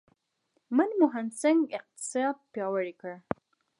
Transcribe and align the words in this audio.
منموهن 0.75 1.27
سینګ 1.39 1.61
اقتصاد 1.79 2.35
پیاوړی 2.51 2.93
کړ. 3.01 3.13